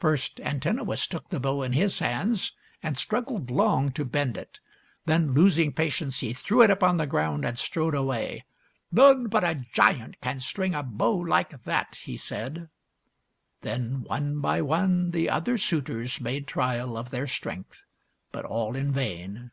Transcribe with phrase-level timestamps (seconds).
[0.00, 2.50] First Antinous took the bow in his hands,
[2.82, 4.58] and struggled long to bend it.
[5.04, 8.46] Then, losing patience, he threw it upon the ground and strode away."
[8.90, 12.68] None but a giant can string a bow like that," he said.
[13.60, 17.84] Then, one by one, the other suitors made trial of their strength;
[18.32, 19.52] but all in vain.